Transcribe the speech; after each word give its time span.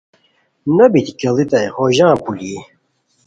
نو 0.75 0.85
بیتی 0.93 1.13
کیڑیتائے 1.19 1.67
ہو 1.75 1.83
ژان 1.95 2.13
پولوئی 2.23 2.57